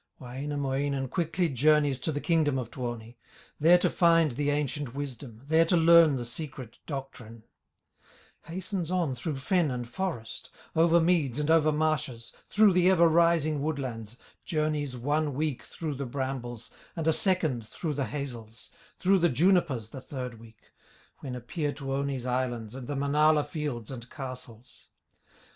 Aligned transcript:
Wainamoinen 0.17 1.07
quickly 1.09 1.47
journeys 1.47 1.99
To 1.99 2.11
the 2.11 2.19
kingdom 2.19 2.57
of 2.57 2.71
Tuoni, 2.71 3.17
There 3.59 3.77
to 3.77 3.87
find 3.91 4.31
the 4.31 4.49
ancient 4.49 4.95
wisdom, 4.95 5.43
There 5.45 5.65
to 5.65 5.77
learn 5.77 6.15
the 6.15 6.25
secret 6.25 6.79
doctrine; 6.87 7.43
Hastens 8.45 8.89
on 8.89 9.13
through 9.13 9.35
fen 9.37 9.69
and 9.69 9.87
forest, 9.87 10.49
Over 10.75 10.99
meads 10.99 11.37
and 11.37 11.51
over 11.51 11.71
marshes, 11.71 12.33
Through 12.49 12.73
the 12.73 12.89
ever 12.89 13.07
rising 13.07 13.61
woodlands, 13.61 14.17
Journeys 14.43 14.97
one 14.97 15.35
week 15.35 15.61
through 15.61 15.93
the 15.93 16.07
brambles, 16.07 16.73
And 16.95 17.05
a 17.05 17.13
second 17.13 17.67
through 17.67 17.93
the 17.93 18.05
hazels, 18.07 18.71
Through 18.97 19.19
the 19.19 19.29
junipers 19.29 19.89
the 19.89 20.01
third 20.01 20.39
week, 20.39 20.71
When 21.19 21.35
appear 21.35 21.73
Tuoni's 21.73 22.25
islands, 22.25 22.73
And 22.73 22.87
the 22.87 22.95
Manala 22.95 23.43
fields 23.43 23.91
and 23.91 24.09
castles. 24.09 24.87